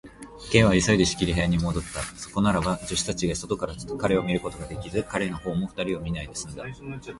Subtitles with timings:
[0.51, 2.01] Ｋ は急いで仕切り部屋へもどった。
[2.17, 6.63] そこならば、助手たちが外から彼を見ることができず、彼のほうも二人を見ないですんだ。